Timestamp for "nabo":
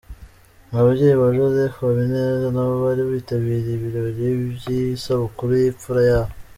2.55-2.73